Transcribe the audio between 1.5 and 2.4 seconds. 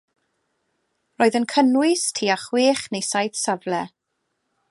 cynnwys tua